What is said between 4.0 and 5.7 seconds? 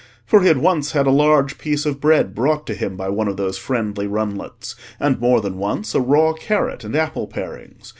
runlets, and more than